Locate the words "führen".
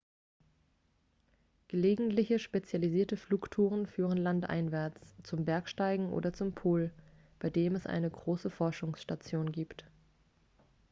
3.85-4.17